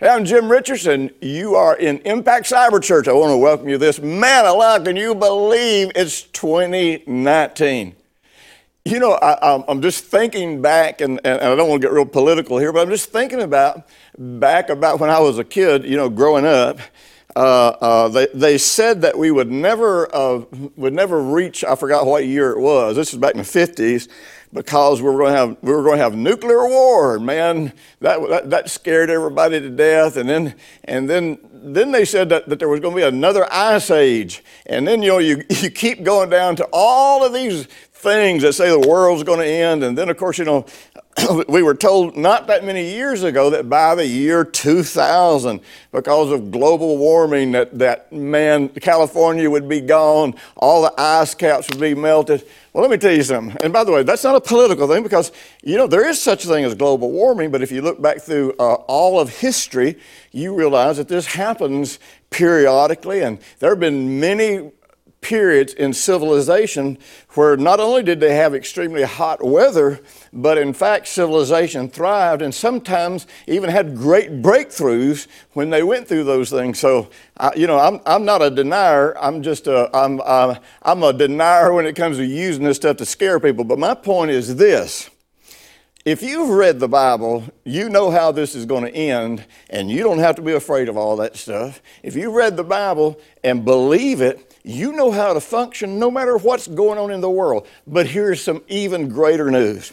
[0.00, 1.10] Hey, I'm Jim Richardson.
[1.20, 3.08] You are in Impact Cyber Church.
[3.08, 3.98] I want to welcome you this.
[3.98, 7.96] Man alive, can you believe it's 2019?
[8.84, 12.06] You know, I, am just thinking back, and, and, I don't want to get real
[12.06, 15.96] political here, but I'm just thinking about back about when I was a kid, you
[15.96, 16.78] know, growing up.
[17.34, 20.44] Uh, uh, they, they said that we would never, uh,
[20.76, 22.94] would never reach, I forgot what year it was.
[22.94, 24.06] This was back in the 50s
[24.52, 27.18] because we were going to have we were going to have nuclear war.
[27.18, 30.16] Man, that, that, that scared everybody to death.
[30.16, 33.46] And then and then then they said that, that there was going to be another
[33.52, 34.42] ice age.
[34.66, 38.52] And then you know you you keep going down to all of these things that
[38.54, 39.82] say the world's going to end.
[39.84, 40.66] And then of course you know
[41.48, 45.60] we were told not that many years ago that by the year 2000,
[45.92, 51.68] because of global warming, that, that man, California would be gone, all the ice caps
[51.70, 52.46] would be melted.
[52.72, 53.56] Well, let me tell you something.
[53.62, 56.44] And by the way, that's not a political thing because, you know, there is such
[56.44, 59.98] a thing as global warming, but if you look back through uh, all of history,
[60.32, 61.98] you realize that this happens
[62.30, 64.70] periodically, and there have been many
[65.20, 66.96] periods in civilization
[67.30, 70.00] where not only did they have extremely hot weather,
[70.32, 76.24] but in fact, civilization thrived and sometimes even had great breakthroughs when they went through
[76.24, 76.78] those things.
[76.78, 79.16] So, I, you know, I'm, I'm not a denier.
[79.18, 82.96] I'm just a, I'm, I'm, I'm a denier when it comes to using this stuff
[82.98, 83.64] to scare people.
[83.64, 85.10] But my point is this
[86.04, 90.02] if you've read the Bible, you know how this is going to end, and you
[90.02, 91.82] don't have to be afraid of all that stuff.
[92.02, 96.36] If you read the Bible and believe it, you know how to function no matter
[96.36, 97.66] what's going on in the world.
[97.86, 99.92] But here's some even greater news.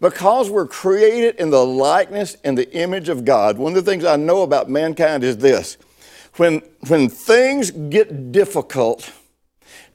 [0.00, 4.04] Because we're created in the likeness and the image of God, one of the things
[4.04, 5.76] I know about mankind is this
[6.36, 9.12] when, when things get difficult,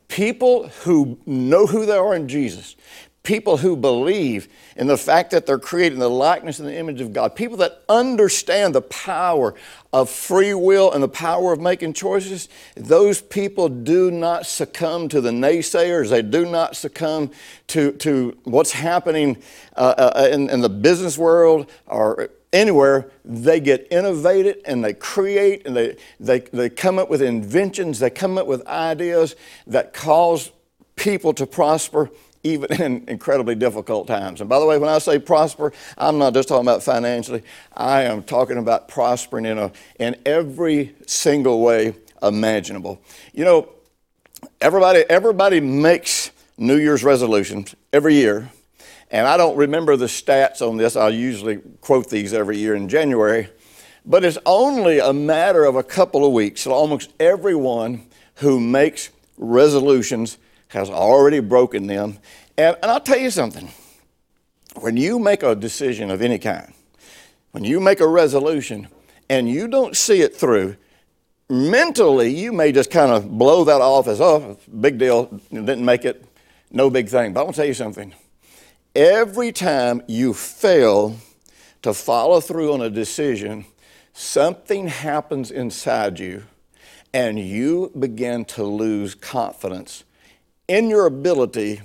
[0.07, 2.75] people who know who they are in Jesus,
[3.23, 6.99] people who believe in the fact that they're created in the likeness and the image
[6.99, 9.55] of God, people that understand the power
[9.93, 15.21] of free will and the power of making choices, those people do not succumb to
[15.21, 16.09] the naysayers.
[16.09, 17.31] They do not succumb
[17.67, 19.41] to, to what's happening
[19.77, 25.65] uh, uh, in, in the business world or anywhere, they get innovated and they create
[25.65, 29.35] and they, they, they come up with inventions, they come up with ideas
[29.65, 30.51] that cause
[30.95, 32.11] people to prosper
[32.43, 34.41] even in incredibly difficult times.
[34.41, 37.43] And by the way, when I say prosper, I'm not just talking about financially.
[37.75, 43.01] I am talking about prospering in, a, in every single way imaginable.
[43.33, 43.69] You know,
[44.61, 48.49] everybody, everybody makes New Year's resolutions every year.
[49.11, 50.95] And I don't remember the stats on this.
[50.95, 53.47] I usually quote these every year in January.
[54.05, 56.61] But it's only a matter of a couple of weeks.
[56.61, 58.05] So almost everyone
[58.35, 60.37] who makes resolutions
[60.73, 62.19] has already broken them.
[62.57, 63.69] And, and I'll tell you something
[64.75, 66.73] when you make a decision of any kind,
[67.51, 68.87] when you make a resolution
[69.29, 70.75] and you don't see it through,
[71.49, 76.05] mentally you may just kind of blow that off as, oh, big deal, didn't make
[76.05, 76.25] it,
[76.71, 77.33] no big thing.
[77.33, 78.13] But I'm going to tell you something.
[78.95, 81.17] Every time you fail
[81.81, 83.65] to follow through on a decision,
[84.13, 86.43] something happens inside you
[87.13, 90.03] and you begin to lose confidence
[90.67, 91.81] in your ability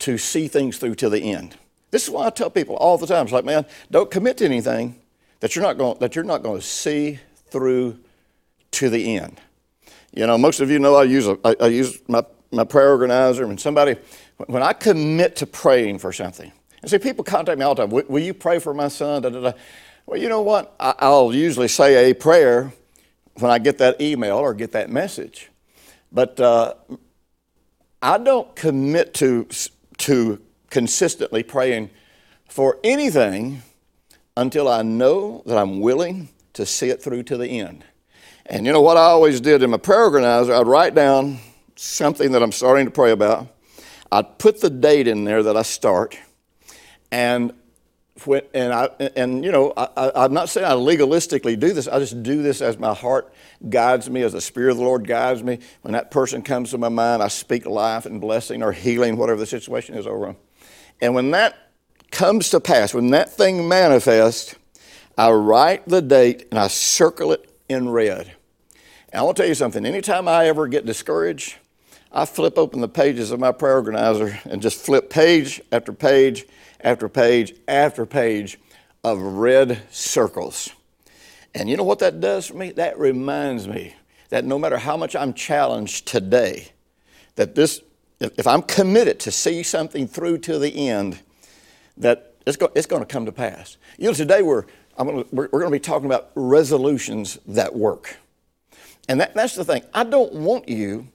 [0.00, 1.56] to see things through to the end.
[1.90, 3.24] This is why I tell people all the time.
[3.24, 5.00] It's like, man, don't commit to anything
[5.40, 7.18] that you're not going that you're not going to see
[7.50, 7.98] through
[8.72, 9.40] to the end.
[10.12, 12.90] You know, most of you know I use a, I, I use my, my prayer
[12.90, 13.96] organizer, and somebody
[14.46, 16.50] when I commit to praying for something,
[16.82, 17.90] and see people contact me all the time.
[17.90, 19.22] Will, will you pray for my son?
[19.22, 19.52] Da, da, da.
[20.06, 20.74] Well, you know what?
[20.80, 22.72] I, I'll usually say a prayer
[23.34, 25.50] when I get that email or get that message,
[26.12, 26.74] but uh,
[28.02, 29.46] I don't commit to,
[29.98, 31.90] to consistently praying
[32.48, 33.62] for anything
[34.36, 37.84] until I know that I'm willing to see it through to the end.
[38.46, 40.54] And you know what I always did in my prayer organizer?
[40.54, 41.38] I'd write down
[41.76, 43.48] something that I'm starting to pray about.
[44.10, 46.18] I'd put the date in there that I start.
[47.12, 47.52] And
[48.24, 48.86] when, and I
[49.16, 51.88] and you know I, am not saying I legalistically do this.
[51.88, 53.32] I just do this as my heart
[53.68, 55.58] guides me, as the Spirit of the Lord guides me.
[55.82, 59.38] When that person comes to my mind, I speak life and blessing or healing, whatever
[59.38, 60.36] the situation is over them.
[61.00, 61.56] And when that
[62.10, 64.54] comes to pass, when that thing manifests,
[65.16, 68.32] I write the date and I circle it in red.
[69.12, 69.84] And I want to tell you something.
[69.86, 71.56] Anytime I ever get discouraged,
[72.12, 76.44] I flip open the pages of my prayer organizer and just flip page after page
[76.84, 78.58] after page after page
[79.04, 80.70] of red circles.
[81.54, 82.72] And you know what that does for me?
[82.72, 83.94] That reminds me
[84.28, 86.68] that no matter how much I'm challenged today,
[87.34, 87.80] that this,
[88.20, 91.20] if I'm committed to see something through to the end,
[91.96, 93.76] that it's, go, it's going to come to pass.
[93.98, 94.64] You know, today we're,
[94.96, 98.16] gonna, we're, we're going to be talking about resolutions that work.
[99.08, 99.82] And that, that's the thing.
[99.92, 101.08] I don't want you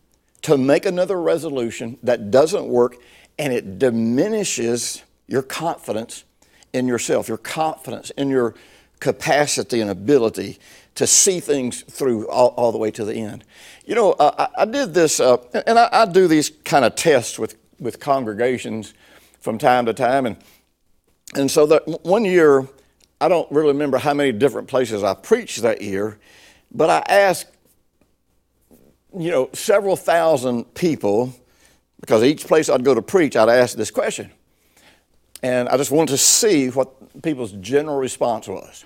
[0.44, 2.98] to make another resolution that doesn't work
[3.40, 6.24] and it diminishes your confidence
[6.74, 8.56] in yourself, your confidence in your
[9.00, 10.60] capacity and ability
[10.96, 13.44] to see things through all, all the way to the end.
[13.86, 15.38] You know, uh, I, I, did this, uh,
[15.68, 18.94] and I, I, do these kind of tests with, with congregations
[19.40, 20.26] from time to time.
[20.26, 20.38] And,
[21.36, 22.68] and so that one year,
[23.20, 26.18] I don't really remember how many different places I preached that year,
[26.72, 27.48] but I asked,
[29.18, 31.34] you know, several thousand people,
[32.00, 34.32] because each place I'd go to preach, I'd ask this question.
[35.46, 38.84] And I just wanted to see what people's general response was.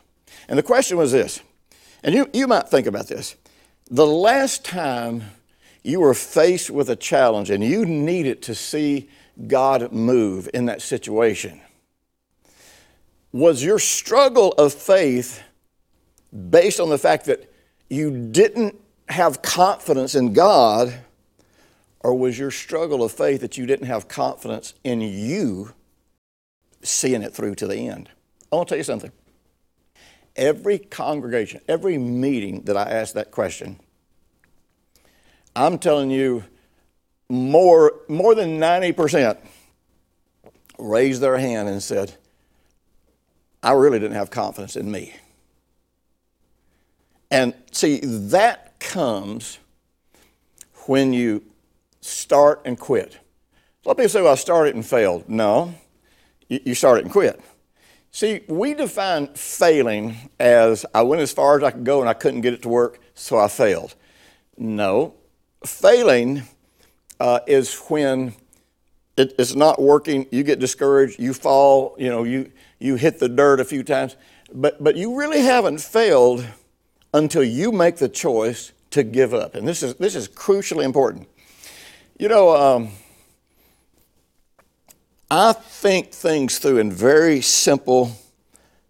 [0.50, 1.39] And the question was this,
[2.03, 3.38] and you, you might think about this.
[3.89, 5.23] The last time
[5.83, 9.09] you were faced with a challenge and you needed to see
[9.47, 11.61] God move in that situation,
[13.31, 15.41] was your struggle of faith
[16.50, 17.50] based on the fact that
[17.89, 18.75] you didn't
[19.07, 20.94] have confidence in God,
[22.01, 25.73] or was your struggle of faith that you didn't have confidence in you
[26.81, 28.09] seeing it through to the end?
[28.51, 29.11] I want to tell you something
[30.35, 33.79] every congregation, every meeting that I ask that question,
[35.55, 36.45] I'm telling you,
[37.29, 39.37] more, more than 90%
[40.79, 42.13] raised their hand and said,
[43.61, 45.13] I really didn't have confidence in me.
[47.29, 49.59] And see, that comes
[50.85, 51.43] when you
[52.01, 53.19] start and quit.
[53.83, 55.29] A lot of people say, well, I started and failed.
[55.29, 55.75] No,
[56.50, 57.40] you started and quit.
[58.12, 62.13] See, we define failing as I went as far as I could go and I
[62.13, 63.94] couldn't get it to work, so I failed.
[64.57, 65.13] No,
[65.63, 66.44] failing
[67.19, 68.34] uh, is when
[69.16, 73.30] it, it's not working, you get discouraged, you fall, you know, you, you hit the
[73.30, 74.16] dirt a few times,
[74.54, 76.46] but, but you really haven't failed
[77.13, 79.56] until you make the choice to give up.
[79.56, 81.28] And this is, this is crucially important.
[82.18, 82.90] You know, um,
[85.31, 88.11] I think things through in very simple,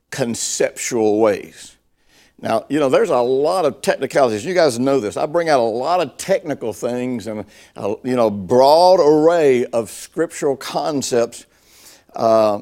[0.10, 1.76] conceptual ways.
[2.42, 4.46] Now, you know, there's a lot of technicalities.
[4.46, 5.18] You guys know this.
[5.18, 7.44] I bring out a lot of technical things and,
[7.76, 11.46] a, you know, broad array of scriptural concepts.
[12.16, 12.62] Uh,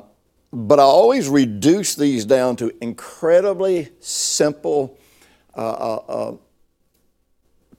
[0.51, 4.97] but I always reduce these down to incredibly simple
[5.55, 6.37] uh, uh, uh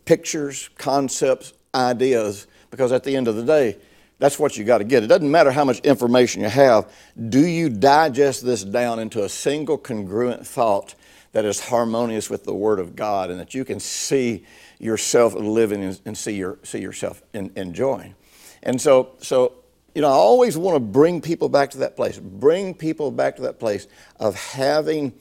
[0.04, 3.76] pictures, concepts, ideas, because at the end of the day,
[4.18, 5.04] that's what you got to get.
[5.04, 6.92] It doesn't matter how much information you have.
[7.28, 10.94] Do you digest this down into a single congruent thought
[11.32, 14.44] that is harmonious with the Word of God and that you can see
[14.78, 18.14] yourself living and see, your, see yourself in, enjoying?
[18.62, 19.52] And so, so,
[19.94, 23.36] you know, I always want to bring people back to that place, bring people back
[23.36, 23.86] to that place
[24.18, 25.12] of having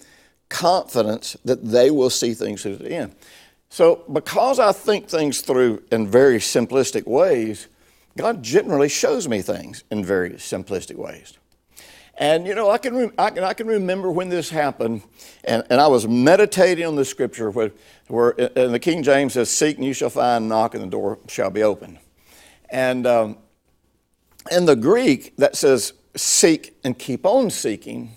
[0.50, 3.16] confidence that they will see things to the end.
[3.70, 7.68] So, because I think things through in very simplistic ways,
[8.17, 11.38] God generally shows me things in very simplistic ways.
[12.17, 15.03] And you know, I can, re- I can, I can remember when this happened,
[15.43, 17.71] and, and I was meditating on the scripture where,
[18.07, 21.19] where in the King James says, Seek and you shall find, knock and the door
[21.27, 22.00] shall be open.
[22.69, 23.38] And um,
[24.51, 28.16] in the Greek, that says, Seek and keep on seeking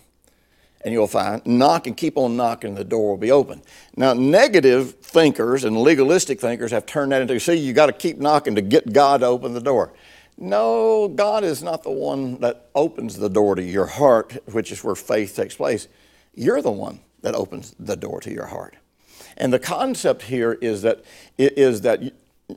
[0.83, 1.45] and you'll find.
[1.47, 3.63] Knock and keep on knocking, the door will be open.
[3.97, 8.19] Now, negative thinkers and legalistic thinkers have turned that into see, you got to keep
[8.19, 9.93] knocking to get God to open the door.
[10.39, 14.83] No, God is not the one that opens the door to your heart, which is
[14.83, 15.87] where faith takes place.
[16.35, 18.77] You're the one that opens the door to your heart.
[19.37, 21.05] And the concept here is that
[21.37, 22.11] is that you,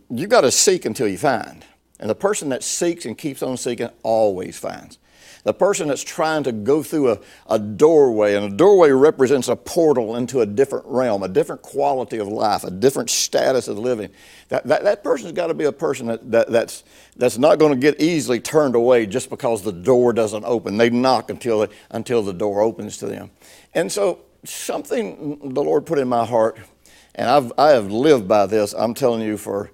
[0.10, 1.65] you got to seek until you find.
[2.00, 4.98] And the person that seeks and keeps on seeking always finds
[5.43, 9.55] the person that's trying to go through a, a doorway, and a doorway represents a
[9.55, 14.09] portal into a different realm, a different quality of life, a different status of living.
[14.50, 16.83] That, that, that person's got to be a person that, that, that's,
[17.17, 20.77] that's not going to get easily turned away just because the door doesn't open.
[20.77, 23.31] They knock until, until the door opens to them.
[23.73, 26.57] And so, something the Lord put in my heart,
[27.15, 29.71] and I've, I have lived by this, I'm telling you, for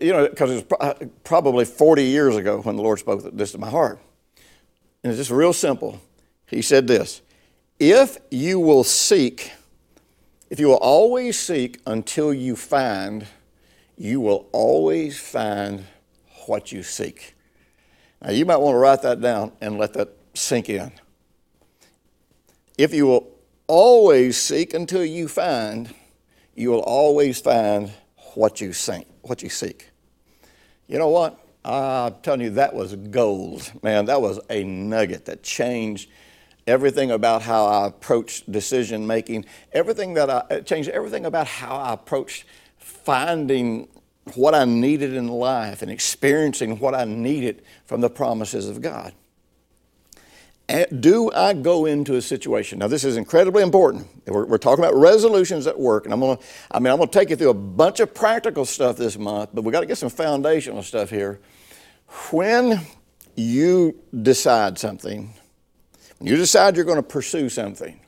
[0.00, 3.58] you know, because it was probably 40 years ago when the Lord spoke this to
[3.58, 3.98] my heart.
[5.06, 6.00] And it's just real simple.
[6.48, 7.22] He said this
[7.78, 9.52] If you will seek
[10.50, 13.24] If you will always seek until you find,
[13.96, 15.84] you will always find
[16.46, 17.36] what you seek.
[18.20, 20.90] Now, you might want to write that down and let that sink in.
[22.76, 23.28] If you will
[23.68, 25.94] always seek until you find,
[26.56, 27.92] you will always find
[28.34, 29.06] what you seek.
[29.22, 29.88] What you seek.
[30.88, 31.45] You know what?
[31.66, 34.06] I'm telling you, that was gold, man.
[34.06, 36.08] That was a nugget that changed
[36.66, 41.92] everything about how I approached decision making, everything that I changed everything about how I
[41.94, 42.44] approached
[42.78, 43.88] finding
[44.34, 49.12] what I needed in life and experiencing what I needed from the promises of God.
[50.98, 52.80] Do I go into a situation?
[52.80, 54.08] Now, this is incredibly important.
[54.26, 56.40] We're, we're talking about resolutions at work, and I'm gonna,
[56.72, 59.62] I mean, I'm gonna take you through a bunch of practical stuff this month, but
[59.62, 61.38] we got to get some foundational stuff here.
[62.30, 62.80] When
[63.34, 65.32] you decide something,
[66.18, 68.00] when you decide you're going to pursue something,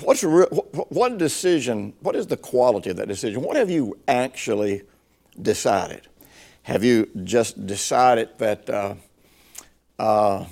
[0.00, 1.94] what's what decision?
[2.00, 3.42] What is the quality of that decision?
[3.42, 4.82] What have you actually
[5.40, 6.08] decided?
[6.62, 8.94] Have you just decided that uh,
[9.98, 10.44] uh,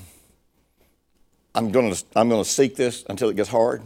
[1.54, 3.82] I'm going to I'm going to seek this until it gets hard?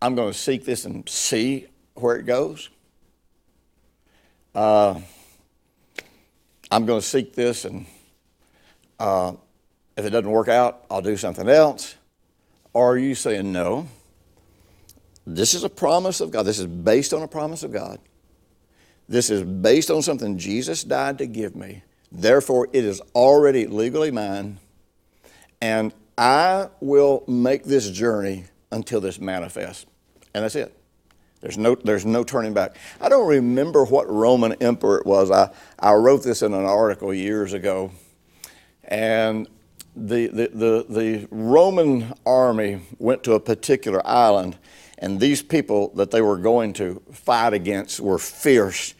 [0.00, 2.68] I'm going to seek this and see where it goes.
[4.54, 5.00] Uh,
[6.70, 7.86] I'm going to seek this and
[8.98, 9.32] uh,
[9.96, 11.96] if it doesn't work out, I'll do something else.
[12.72, 13.88] Or are you saying, no,
[15.26, 16.44] this is a promise of God.
[16.44, 17.98] This is based on a promise of God.
[19.08, 21.82] This is based on something Jesus died to give me.
[22.12, 24.58] Therefore, it is already legally mine.
[25.60, 29.86] And I will make this journey until this manifests.
[30.34, 30.76] And that's it.
[31.46, 32.76] There's no, there's no turning back.
[33.00, 35.30] I don't remember what Roman emperor it was.
[35.30, 37.92] I, I wrote this in an article years ago.
[38.82, 39.46] And
[39.94, 44.58] the, the, the, the Roman army went to a particular island,
[44.98, 48.94] and these people that they were going to fight against were fierce.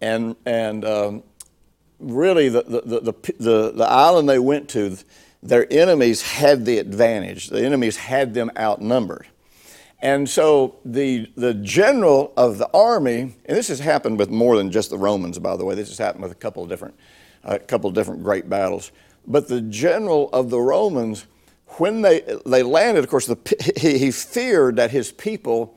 [0.00, 1.24] And, and um,
[1.98, 4.96] really, the, the, the, the, the island they went to,
[5.42, 7.48] their enemies had the advantage.
[7.48, 9.26] The enemies had them outnumbered.
[10.02, 14.70] And so the, the general of the army, and this has happened with more than
[14.70, 16.94] just the Romans, by the way, this has happened with a couple of different,
[17.44, 18.92] a couple of different great battles.
[19.26, 21.26] But the general of the Romans,
[21.78, 23.36] when they, they landed, of course, the,
[23.76, 25.76] he, he feared that his people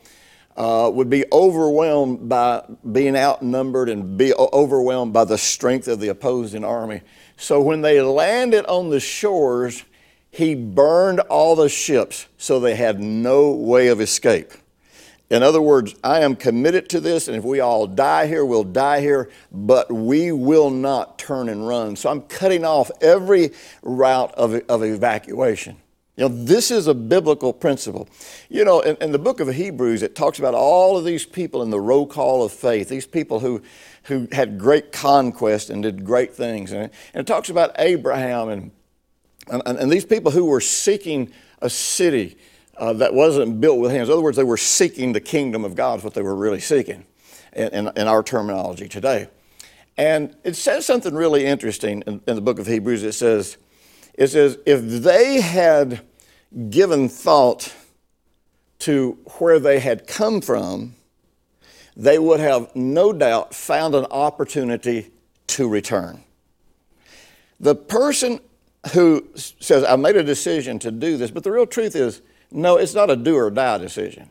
[0.56, 6.08] uh, would be overwhelmed by being outnumbered and be overwhelmed by the strength of the
[6.10, 7.01] opposing army.
[7.38, 9.84] So when they landed on the shores,
[10.33, 14.51] he burned all the ships so they had no way of escape.
[15.29, 18.63] In other words, I am committed to this, and if we all die here, we'll
[18.63, 21.95] die here, but we will not turn and run.
[21.95, 23.51] So I'm cutting off every
[23.83, 25.77] route of, of evacuation.
[26.17, 28.09] You know, this is a biblical principle.
[28.49, 31.61] You know, in, in, the book of Hebrews, it talks about all of these people
[31.61, 33.61] in the roll call of faith, these people who,
[34.03, 36.71] who had great conquest and did great things.
[36.71, 38.71] And, and it talks about Abraham and,
[39.50, 41.31] and, and these people who were seeking
[41.62, 42.38] a city
[42.77, 44.09] uh, that wasn't built with hands.
[44.09, 46.59] In other words, they were seeking the kingdom of God, is what they were really
[46.59, 47.05] seeking
[47.53, 49.27] in, in, in our terminology today.
[49.97, 53.03] And it says something really interesting in, in the book of Hebrews.
[53.03, 53.57] It says,
[54.15, 56.01] it says, if they had
[56.69, 57.73] given thought
[58.79, 60.95] to where they had come from,
[61.95, 65.12] they would have no doubt found an opportunity
[65.47, 66.23] to return.
[67.59, 68.39] The person
[68.91, 72.21] who says, I made a decision to do this, but the real truth is,
[72.51, 74.29] no, it's not a do or die decision.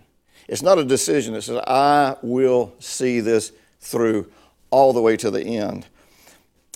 [0.48, 4.30] It's not a decision that says, I will see this through
[4.70, 5.86] all the way to the end.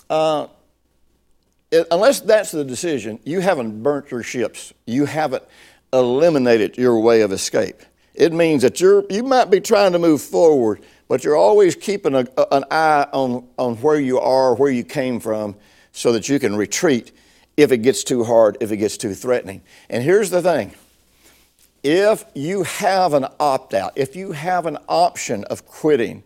[0.09, 0.47] Uh,
[1.71, 4.73] it, unless that's the decision, you haven't burnt your ships.
[4.85, 5.43] You haven't
[5.93, 7.81] eliminated your way of escape.
[8.13, 12.15] It means that you're, you might be trying to move forward, but you're always keeping
[12.15, 15.55] a, an eye on, on where you are, where you came from,
[15.91, 17.11] so that you can retreat
[17.57, 19.61] if it gets too hard, if it gets too threatening.
[19.89, 20.73] And here's the thing
[21.83, 26.23] if you have an opt out, if you have an option of quitting,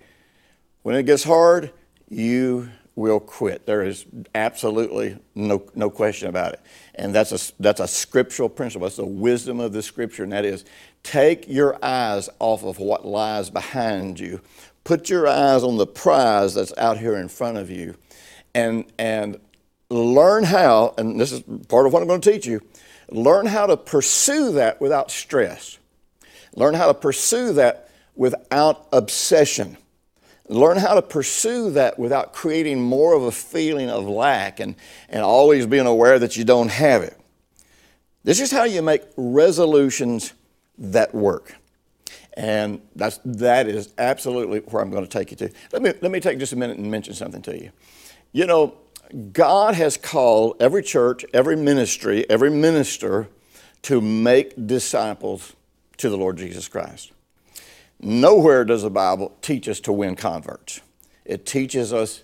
[0.84, 1.72] when it gets hard,
[2.10, 3.66] you will quit.
[3.66, 6.62] There is absolutely no, no question about it.
[6.96, 8.88] And that's a, that's a scriptural principle.
[8.88, 10.66] It's the wisdom of the scripture, and that is
[11.04, 14.42] take your eyes off of what lies behind you.
[14.84, 17.96] Put your eyes on the prize that's out here in front of you.
[18.54, 19.40] And, and
[19.92, 22.62] learn how, and this is part of what I'm going to teach you,
[23.10, 25.78] learn how to pursue that without stress.
[26.56, 29.78] Learn how to pursue that without obsession.
[30.48, 34.76] Learn how to pursue that without creating more of a feeling of lack and,
[35.10, 37.18] and always being aware that you don't have it.
[38.24, 40.34] This is how you make resolutions
[40.78, 41.56] that work.
[42.34, 45.52] And that's, that is absolutely where I'm going to take you to.
[45.74, 47.72] Let me, let me take just a minute and mention something to you.
[48.32, 48.76] You know,
[49.34, 53.28] God has called every church, every ministry, every minister
[53.84, 55.54] to make disciples
[55.98, 57.12] to the Lord Jesus Christ.
[58.00, 60.82] Nowhere does the Bible teach us to win converts.
[61.26, 62.24] It teaches us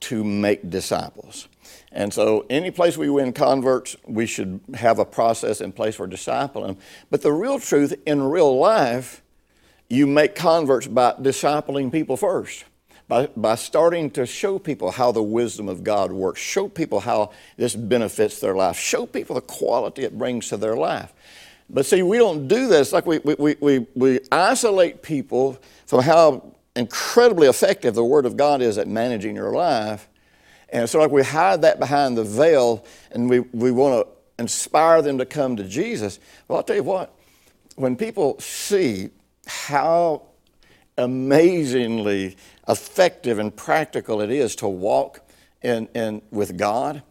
[0.00, 1.48] to make disciples.
[1.90, 6.06] And so, any place we win converts, we should have a process in place for
[6.06, 6.78] discipling.
[7.10, 9.22] But the real truth in real life,
[9.88, 12.64] you make converts by discipling people first
[13.08, 17.32] by, by starting to show people how the wisdom of God works, show people how
[17.56, 21.12] this benefits their life, show people the quality it brings to their life.
[21.70, 22.92] But see, we don't do this.
[22.92, 28.62] Like we, we, we, we isolate people from how incredibly effective the Word of God
[28.62, 30.08] is at managing your life.
[30.70, 35.00] And so, like, we hide that behind the veil and we, we want to inspire
[35.00, 36.20] them to come to Jesus.
[36.46, 37.14] Well, I'll tell you what,
[37.76, 39.10] when people see
[39.46, 40.22] how
[40.98, 42.36] amazingly
[42.68, 45.20] effective and practical it is to walk
[45.62, 47.02] in, in, with God,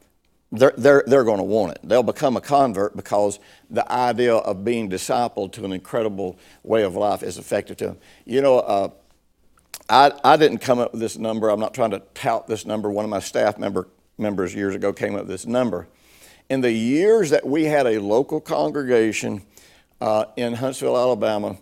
[0.52, 1.80] they're, they're, they're going to want it.
[1.84, 6.96] They'll become a convert because the idea of being discipled to an incredible way of
[6.96, 7.98] life is effective to them.
[8.26, 8.90] You know, uh,
[9.90, 11.50] I, I didn't come up with this number.
[11.50, 12.90] I'm not trying to tout this number.
[12.90, 13.88] One of my staff member,
[14.18, 15.88] members years ago came up with this number.
[16.50, 19.42] In the years that we had a local congregation
[20.00, 21.58] uh, in Huntsville, Alabama,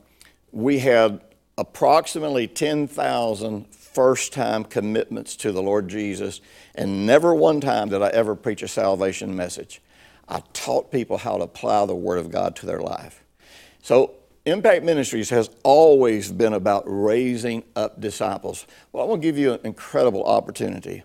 [0.51, 1.21] we had
[1.57, 6.41] approximately 10,000 first time commitments to the Lord Jesus,
[6.75, 9.81] and never one time did I ever preach a salvation message.
[10.27, 13.23] I taught people how to apply the Word of God to their life.
[13.81, 18.67] So, Impact Ministries has always been about raising up disciples.
[18.91, 21.03] Well, I want to give you an incredible opportunity.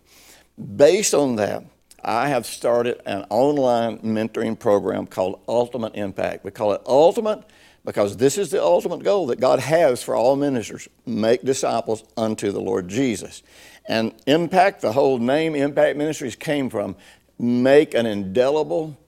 [0.77, 1.65] Based on that,
[2.05, 6.45] I have started an online mentoring program called Ultimate Impact.
[6.45, 7.45] We call it Ultimate
[7.85, 12.53] because this is the ultimate goal that God has for all ministers make disciples unto
[12.53, 13.43] the Lord Jesus.
[13.87, 16.97] And impact, the whole name Impact Ministries came from
[17.39, 18.99] make an indelible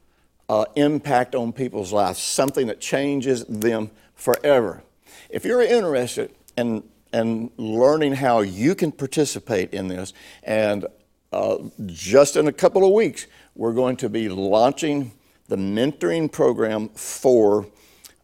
[0.48, 4.82] uh, impact on people's lives, something that changes them forever.
[5.28, 10.86] If you're interested in, in learning how you can participate in this, and
[11.32, 15.12] uh, just in a couple of weeks, we're going to be launching
[15.48, 17.66] the mentoring program for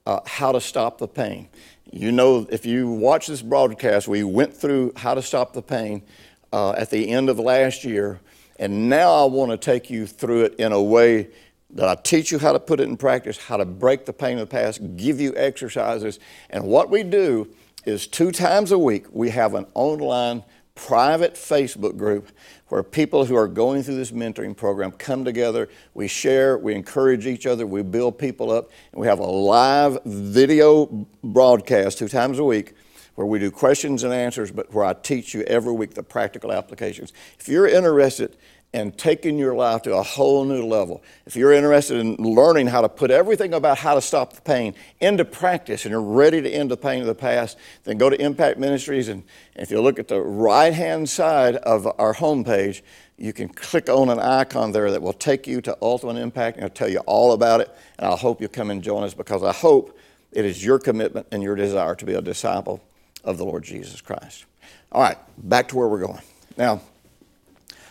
[0.09, 1.47] uh, how to stop the pain.
[1.92, 6.03] You know, if you watch this broadcast, we went through how to stop the pain
[6.51, 8.18] uh, at the end of last year,
[8.59, 11.29] and now I want to take you through it in a way
[11.75, 14.38] that I teach you how to put it in practice, how to break the pain
[14.38, 16.18] of the past, give you exercises,
[16.49, 17.47] and what we do
[17.85, 20.42] is two times a week we have an online
[20.79, 22.31] private Facebook group
[22.69, 25.69] where people who are going through this mentoring program come together.
[25.93, 29.99] We share, we encourage each other, we build people up, and we have a live
[30.05, 32.75] video broadcast two times a week
[33.17, 36.53] where we do questions and answers, but where I teach you every week the practical
[36.53, 37.12] applications.
[37.41, 38.37] If you're interested
[38.74, 41.02] and taking your life to a whole new level.
[41.26, 44.74] If you're interested in learning how to put everything about how to stop the pain
[45.00, 48.20] into practice and you're ready to end the pain of the past, then go to
[48.20, 49.09] Impact Ministries.
[49.09, 49.22] And
[49.57, 52.83] if you look at the right hand side of our homepage,
[53.16, 56.66] you can click on an icon there that will take you to Ultimate Impact and
[56.66, 57.74] it'll tell you all about it.
[57.98, 59.98] And I hope you'll come and join us because I hope
[60.31, 62.83] it is your commitment and your desire to be a disciple
[63.24, 64.44] of the Lord Jesus Christ.
[64.92, 66.20] All right, back to where we're going.
[66.57, 66.83] Now,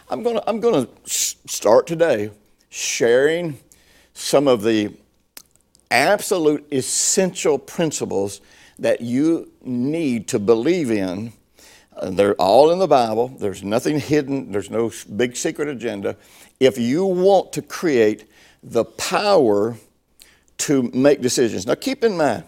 [0.09, 2.31] I'm going to I'm going to start today
[2.69, 3.59] sharing
[4.13, 4.95] some of the
[5.91, 8.39] absolute essential principles
[8.79, 11.33] that you need to believe in.
[11.93, 13.27] Uh, they're all in the Bible.
[13.27, 14.53] There's nothing hidden.
[14.53, 16.15] There's no big secret agenda.
[16.59, 18.29] If you want to create
[18.63, 19.75] the power
[20.59, 21.67] to make decisions.
[21.67, 22.45] Now keep in mind,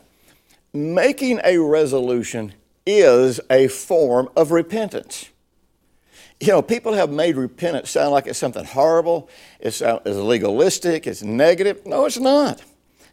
[0.73, 2.53] making a resolution
[2.85, 5.29] is a form of repentance
[6.39, 11.05] you know, people have made repentance sound like it's something horrible, it's, uh, it's legalistic,
[11.05, 11.85] it's negative.
[11.85, 12.61] No, it's not.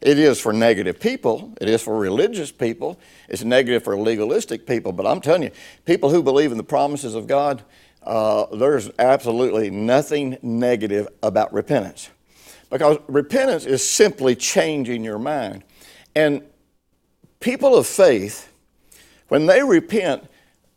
[0.01, 4.93] It is for negative people, it is for religious people, it's negative for legalistic people.
[4.93, 5.51] But I'm telling you,
[5.85, 7.62] people who believe in the promises of God,
[8.03, 12.11] uh, there's absolutely nothing negative about repentance.
[12.71, 15.65] Because repentance is simply changing your mind.
[16.15, 16.43] And
[17.41, 18.53] people of faith,
[19.29, 20.29] when they repent,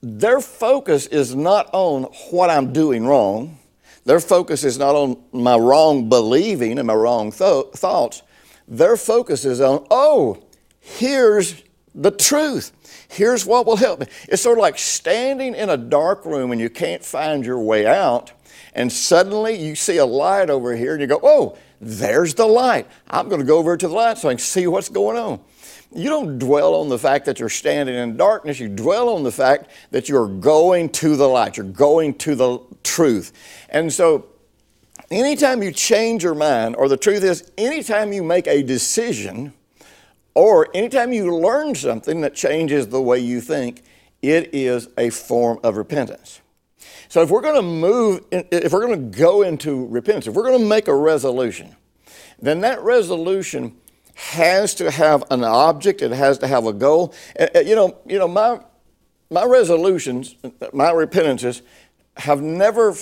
[0.02, 3.58] their focus is not on what I'm doing wrong.
[4.06, 8.24] Their focus is not on my wrong believing and my wrong th- thoughts.
[8.68, 10.44] Their focus is on, oh,
[10.80, 12.72] here's the truth.
[13.10, 14.08] Here's what will help me.
[14.28, 17.86] It's sort of like standing in a dark room and you can't find your way
[17.86, 18.32] out,
[18.74, 22.88] and suddenly you see a light over here and you go, oh, there's the light.
[23.10, 25.40] I'm going to go over to the light so I can see what's going on.
[25.94, 28.60] you don't dwell on the fact that you're standing in darkness.
[28.60, 31.58] You dwell on the fact that you're going to the light.
[31.58, 33.32] You're going to the truth.
[33.70, 34.28] And so,
[35.10, 39.54] anytime you change your mind, or the truth is, anytime you make a decision,
[40.36, 43.84] or anytime you learn something that changes the way you think,
[44.22, 46.42] it is a form of repentance.
[47.10, 50.44] So if we're going to move, if we're going to go into repentance, if we're
[50.44, 51.76] going to make a resolution,
[52.40, 53.76] then that resolution
[54.14, 56.04] has to have an object.
[56.04, 57.14] It has to have a goal.
[57.56, 58.60] You know, you know, my
[59.32, 60.36] my resolutions,
[60.72, 61.64] my repentances,
[62.18, 62.94] have never.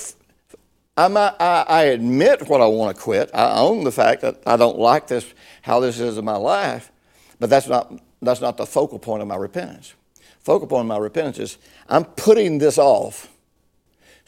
[0.96, 3.30] I, I, I admit what I want to quit.
[3.32, 6.90] I own the fact that I don't like this, how this is in my life,
[7.38, 7.92] but that's not
[8.22, 9.92] that's not the focal point of my repentance.
[10.40, 11.58] Focal point of my repentance is
[11.90, 13.28] I'm putting this off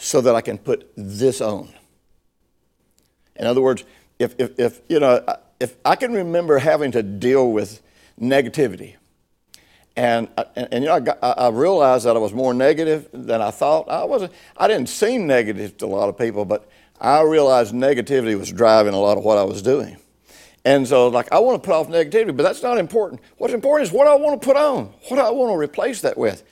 [0.01, 1.69] so that I can put this on.
[3.37, 3.85] In other words,
[4.19, 5.25] if, if, if, you know,
[5.61, 7.83] if I can remember having to deal with
[8.19, 8.97] negativity,
[9.97, 13.09] and, uh, and, and you know, I, got, I, realized that I was more negative
[13.13, 13.91] than I thought.
[13.91, 18.39] I wasn't, I didn't seem negative to a lot of people, but I realized negativity
[18.39, 19.99] was driving a lot of what I was doing.
[20.65, 23.21] And so, like, I want to put off negativity, but that's not important.
[23.37, 26.17] What's important is what I want to put on, what I want to replace that
[26.17, 26.43] with.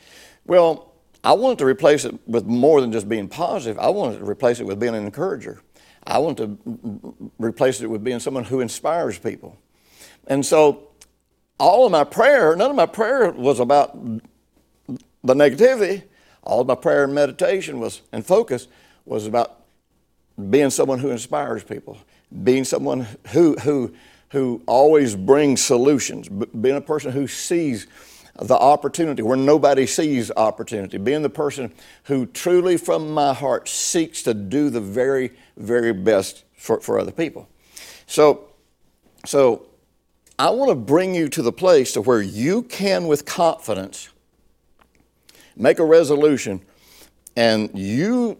[0.46, 0.87] Well,
[1.24, 3.78] I wanted to replace it with more than just being positive.
[3.78, 5.60] I wanted to replace it with being an encourager.
[6.06, 9.58] I wanted to replace it with being someone who inspires people.
[10.26, 10.88] And so,
[11.58, 13.98] all of my prayer, none of my prayer was about
[15.24, 16.04] the negativity.
[16.44, 18.68] All of my prayer and meditation was and focus
[19.04, 19.58] was about
[20.50, 21.98] being someone who inspires people,
[22.44, 23.92] being someone who who
[24.30, 27.86] who always brings solutions, being a person who sees
[28.40, 31.72] the opportunity where nobody sees opportunity, being the person
[32.04, 37.10] who truly from my heart seeks to do the very, very best for, for other
[37.10, 37.48] people.
[38.06, 38.48] So,
[39.24, 39.66] so
[40.38, 44.08] I want to bring you to the place to where you can with confidence
[45.56, 46.60] make a resolution
[47.36, 48.38] and you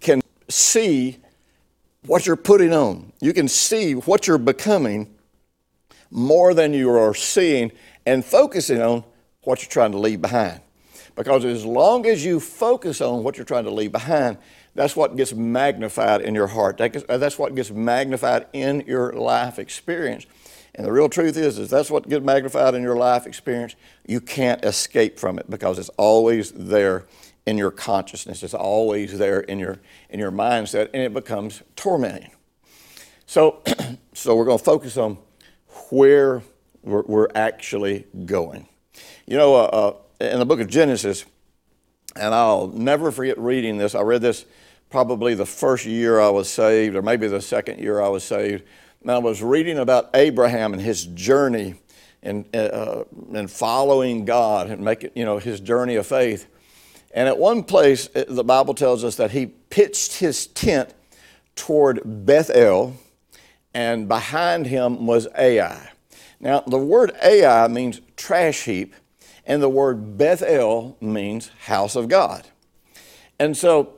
[0.00, 1.18] can see
[2.06, 3.12] what you're putting on.
[3.20, 5.12] You can see what you're becoming
[6.10, 7.72] more than you are seeing
[8.06, 9.04] and focusing on
[9.42, 10.60] what you're trying to leave behind.
[11.14, 14.38] Because as long as you focus on what you're trying to leave behind,
[14.74, 16.80] that's what gets magnified in your heart.
[16.80, 20.26] Uh, that's what gets magnified in your life experience.
[20.74, 23.76] And the real truth is, is that's what gets magnified in your life experience.
[24.06, 27.04] You can't escape from it because it's always there
[27.44, 28.42] in your consciousness.
[28.42, 32.30] It's always there in your in your mindset, and it becomes tormenting.
[33.26, 33.62] So,
[34.14, 35.18] so we're going to focus on
[35.90, 36.42] where
[36.82, 38.68] we're, we're actually going.
[39.26, 41.24] You know, uh, uh, in the book of Genesis,
[42.16, 43.94] and I'll never forget reading this.
[43.94, 44.44] I read this
[44.90, 48.64] probably the first year I was saved, or maybe the second year I was saved.
[49.00, 51.74] And I was reading about Abraham and his journey
[52.22, 56.46] and, uh, and following God and making, you know, his journey of faith.
[57.14, 60.94] And at one place, the Bible tells us that he pitched his tent
[61.56, 62.94] toward Bethel,
[63.74, 65.91] and behind him was Ai.
[66.42, 68.94] Now, the word Ai means trash heap,
[69.46, 72.48] and the word Bethel means house of God.
[73.38, 73.94] And so,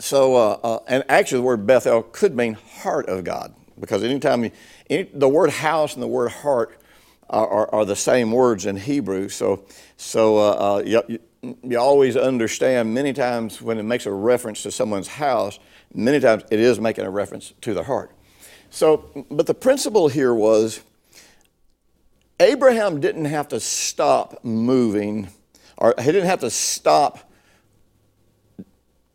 [0.00, 4.44] so uh, uh, and actually the word Bethel could mean heart of God because anytime
[4.44, 4.50] you,
[4.90, 6.80] any, the word house and the word heart
[7.30, 9.28] are, are, are the same words in Hebrew.
[9.28, 9.64] So,
[9.96, 11.18] so uh, uh you,
[11.62, 15.58] you always understand many times when it makes a reference to someone's house,
[15.94, 18.12] many times it is making a reference to the heart.
[18.70, 20.82] So, but the principle here was
[22.42, 25.28] Abraham didn't have to stop moving,
[25.76, 27.30] or he didn't have to stop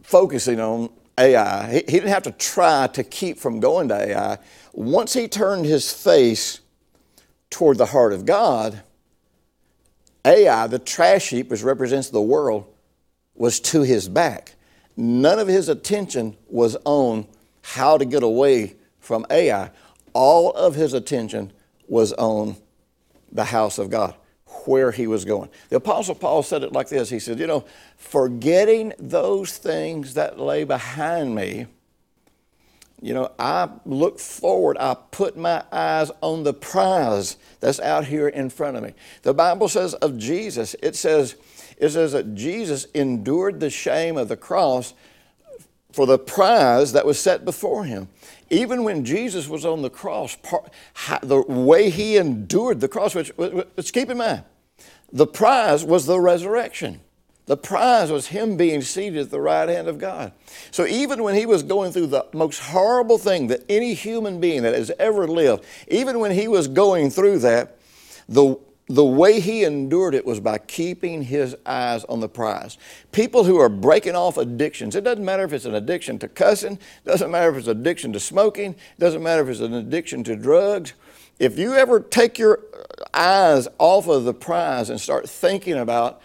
[0.02, 1.74] focusing on Ai.
[1.74, 4.38] He, didn't have to try to keep from going to Ai.
[4.74, 6.62] Once he turned his face
[7.50, 8.82] toward the heart of God,
[10.24, 12.66] Ai, the trash heap, which represents the world,
[13.36, 14.56] was to his back.
[14.96, 17.28] None of his attention was on
[17.62, 19.72] how to get away from Ai.
[20.14, 21.52] All of his attention
[21.88, 22.56] was on
[23.32, 24.16] the house of God,
[24.66, 25.50] where he was going.
[25.70, 27.66] The Apostle Paul said it like this He said, You know,
[27.98, 31.68] forgetting those things that lay behind me,
[33.02, 38.28] you know, I look forward, I put my eyes on the prize that's out here
[38.28, 38.94] in front of me.
[39.22, 41.36] The Bible says of Jesus, it says,
[41.78, 44.96] it says that Jesus endured the shame of the cross
[45.92, 48.08] for the prize that was set before him.
[48.50, 50.38] Even when Jesus was on the cross,
[51.22, 54.44] the way he endured the cross, which, let's keep in mind,
[55.12, 57.02] the prize was the resurrection.
[57.48, 60.34] The prize was him being seated at the right hand of God.
[60.70, 64.64] So even when he was going through the most horrible thing that any human being
[64.64, 67.78] that has ever lived, even when he was going through that,
[68.28, 68.58] the,
[68.90, 72.78] the way he endured it was by keeping his eyes on the prize.
[73.12, 76.80] People who are breaking off addictions, it doesn't matter if it's an addiction to cussing,
[77.06, 80.36] doesn't matter if it's an addiction to smoking, doesn't matter if it's an addiction to
[80.38, 80.94] drugs.
[81.38, 82.62] If you ever take your
[83.14, 86.22] eyes off of the prize and start thinking about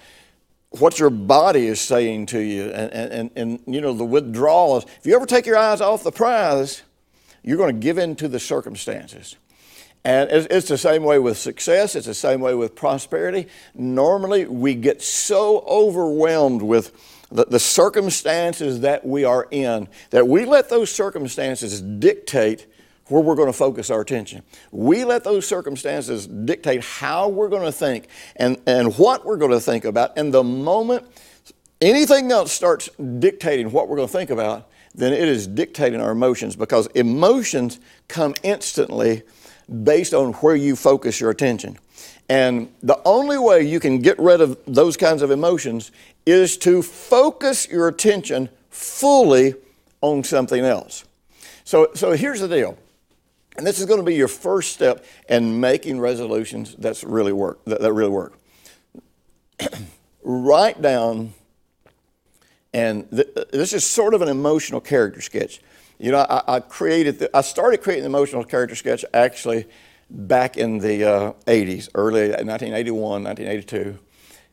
[0.70, 5.04] what your body is saying to you and, and, and, you know the withdrawals, if
[5.04, 6.82] you ever take your eyes off the prize,
[7.42, 9.36] you're going to give in to the circumstances.
[10.04, 13.46] And it's the same way with success, it's the same way with prosperity.
[13.74, 16.92] Normally, we get so overwhelmed with
[17.30, 22.66] the, the, circumstances that we are in that we let those circumstances dictate
[23.06, 24.42] where we're going to focus our attention.
[24.70, 29.52] We let those circumstances dictate how we're going to think and, and what we're going
[29.52, 30.18] to think about.
[30.18, 31.06] And the moment
[31.80, 32.88] anything else starts
[33.18, 37.80] dictating what we're going to think about, then it is dictating our emotions because emotions
[38.08, 39.22] come instantly
[39.72, 41.78] based on where you focus your attention.
[42.28, 45.90] And the only way you can get rid of those kinds of emotions
[46.24, 49.54] is to focus your attention fully
[50.00, 51.04] on something else.
[51.64, 52.78] So, so here's the deal.
[53.56, 57.62] And this is going to be your first step in making resolutions that's really work,
[57.66, 58.38] that, that really work.
[60.22, 61.34] Write down,
[62.72, 65.60] and th- this is sort of an emotional character sketch.
[66.02, 69.66] You know, I, I created, the, I started creating the emotional character sketch actually
[70.10, 73.98] back in the uh, 80s, early 1981, 1982.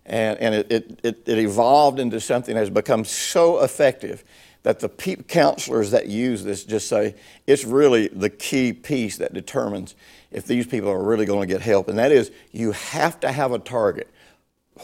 [0.06, 0.72] And, and it,
[1.04, 4.24] it, it, evolved into something that has become so effective
[4.62, 7.16] that the pe- counselors that use this just say
[7.48, 9.96] it's really the key piece that determines
[10.32, 11.88] if these people are really going to get help.
[11.88, 14.08] And that is you have to have a target.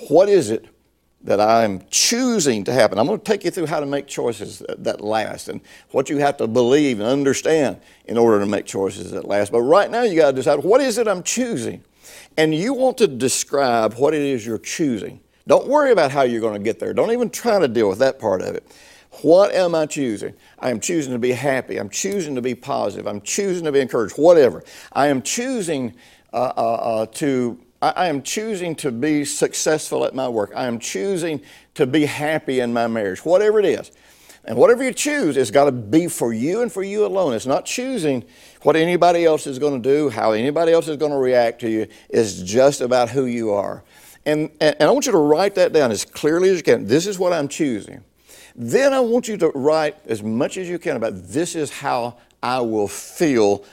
[0.10, 0.68] What is it
[1.26, 3.00] that I'm choosing to happen.
[3.00, 5.60] I'm going to take you through how to make choices that last and
[5.90, 9.52] what you have to believe and understand in order to make choices that last.
[9.52, 11.84] But right now, you got to decide what is it I'm choosing?
[12.38, 15.20] And you want to describe what it is you're choosing.
[15.48, 16.94] Don't worry about how you're going to get there.
[16.94, 18.64] Don't even try to deal with that part of it.
[19.22, 20.36] What am I choosing?
[20.60, 21.78] I am choosing to be happy.
[21.78, 23.08] I'm choosing to be positive.
[23.08, 24.18] I'm choosing to be encouraged.
[24.18, 24.64] Whatever.
[24.92, 25.96] I am choosing
[26.34, 27.58] uh, uh, uh, to
[27.92, 30.52] I, am choosing to be successful at my work.
[30.56, 31.42] I am choosing
[31.76, 33.92] to be happy in my marriage, whatever it is.
[34.48, 37.34] And whatever you choose, it's got to be for you and for you alone.
[37.34, 38.24] It's not choosing
[38.62, 41.70] what anybody else is going to do, how anybody else is going to react to
[41.70, 41.88] you.
[42.10, 43.84] It's just about who you are.
[44.26, 46.86] And, and, I want you to write that down as clearly as you can.
[46.86, 48.04] This is what I'm choosing.
[48.56, 52.18] Then I want you to write as much as you can about this is how
[52.46, 53.66] I will feel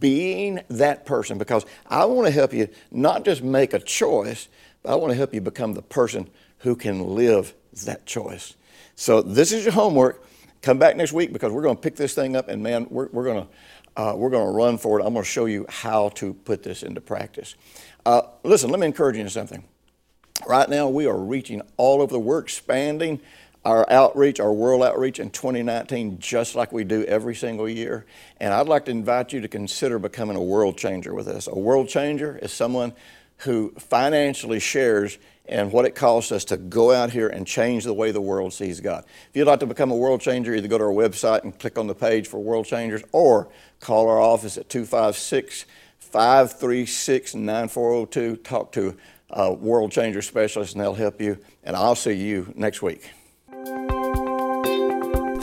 [0.00, 4.48] being that person because I want to help you not just make a choice,
[4.82, 8.56] but I want to help you become the person who can live that choice.
[8.96, 10.26] So this is your homework.
[10.60, 13.08] Come back next week because we're going to pick this thing up and man, we're,
[13.12, 13.48] we're going to
[13.96, 15.04] uh, we're going to run for it.
[15.06, 17.54] I'm going to show you how to put this into practice.
[18.04, 19.64] Uh, listen, let me encourage you in something.
[20.46, 22.18] Right now, we are reaching all over the.
[22.18, 23.22] We're expanding
[23.66, 28.06] our outreach, our world outreach in 2019, just like we do every single year.
[28.38, 31.48] And I'd like to invite you to consider becoming a world changer with us.
[31.48, 32.92] A world changer is someone
[33.38, 37.92] who financially shares in what it costs us to go out here and change the
[37.92, 39.04] way the world sees God.
[39.30, 41.76] If you'd like to become a world changer, either go to our website and click
[41.76, 43.48] on the page for world changers or
[43.80, 45.66] call our office at 256
[45.98, 48.36] 536 9402.
[48.36, 48.96] Talk to
[49.30, 51.38] a world changer specialist and they'll help you.
[51.64, 53.10] And I'll see you next week.